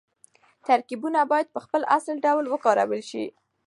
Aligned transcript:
ترکيبونه 0.67 1.19
بايد 1.31 1.47
په 1.55 1.59
خپل 1.65 1.81
اصلي 1.97 2.17
ډول 2.25 2.45
وکارول 2.49 3.01
شي. 3.09 3.25